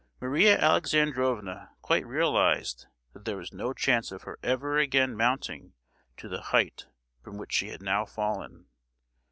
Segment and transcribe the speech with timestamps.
[0.19, 5.73] Maria Alexandrovna quite realised that there was no chance of her ever again mounting
[6.17, 6.87] to the height
[7.23, 8.65] from which she had now fallen.